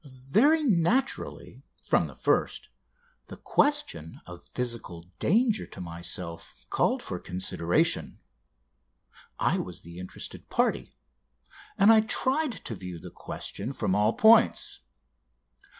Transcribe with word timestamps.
Very 0.03 0.63
naturally, 0.63 1.61
from 1.87 2.07
the 2.07 2.15
first, 2.15 2.69
the 3.27 3.37
question 3.37 4.19
of 4.25 4.43
physical 4.43 5.03
danger 5.19 5.67
to 5.67 5.79
myself 5.79 6.55
called 6.71 7.03
for 7.03 7.19
consideration. 7.19 8.17
I 9.37 9.59
was 9.59 9.83
the 9.83 9.99
interested 9.99 10.49
party, 10.49 10.95
and 11.77 11.93
I 11.93 12.01
tried 12.01 12.53
to 12.65 12.73
view 12.73 12.97
the 12.97 13.11
question 13.11 13.73
from 13.73 13.93
all 13.95 14.13
points. 14.13 14.79